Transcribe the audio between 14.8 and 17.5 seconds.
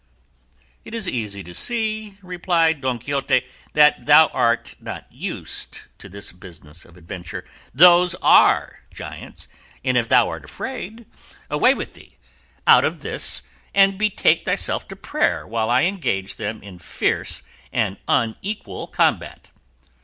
to prayer while I engage them in fierce